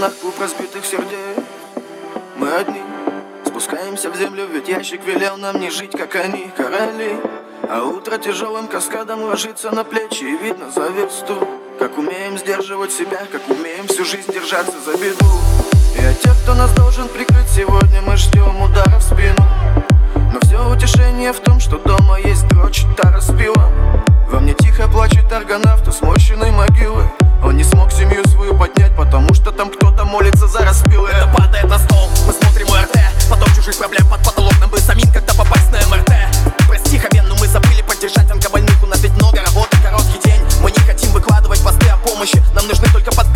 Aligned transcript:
стенах 0.00 0.16
клуб 0.18 0.34
разбитых 0.40 0.84
сердец. 0.86 1.44
Мы 2.36 2.50
одни 2.50 2.80
Спускаемся 3.44 4.10
в 4.10 4.16
землю, 4.16 4.46
ведь 4.50 4.66
ящик 4.68 5.04
велел 5.04 5.36
нам 5.36 5.60
не 5.60 5.68
жить, 5.68 5.92
как 5.92 6.14
они, 6.14 6.50
короли. 6.56 7.18
А 7.68 7.82
утро 7.82 8.16
тяжелым 8.16 8.66
каскадом 8.66 9.22
ложится 9.24 9.70
на 9.70 9.84
плечи 9.84 10.24
И 10.24 10.36
видно 10.38 10.70
за 10.70 10.88
версту 10.88 11.46
Как 11.78 11.98
умеем 11.98 12.38
сдерживать 12.38 12.92
себя, 12.92 13.26
как 13.30 13.46
умеем 13.48 13.86
всю 13.88 14.06
жизнь 14.06 14.32
держаться 14.32 14.80
за 14.80 14.92
беду. 14.92 15.26
И 15.98 16.02
от 16.02 16.18
тех, 16.20 16.34
кто 16.42 16.54
нас 16.54 16.72
должен 16.72 17.06
прикрыть 17.08 17.50
сегодня, 17.50 18.00
мы 18.00 18.16
ждем 18.16 18.56
Нам 42.54 42.66
нужны 42.66 42.88
только 42.92 43.10
под 43.12 43.29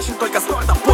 изящен 0.00 0.14
только 0.14 0.40
с 0.40 0.89